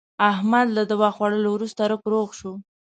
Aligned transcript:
احمد 0.31 0.67
له 0.77 0.83
دوا 0.91 1.09
خوړلو 1.15 1.49
ورسته 1.53 1.81
رک 1.91 2.03
روغ 2.13 2.27
شو. 2.39 2.51